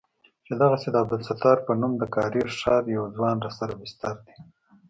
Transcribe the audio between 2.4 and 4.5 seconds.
ښار يو ځوان راسره بستر دى.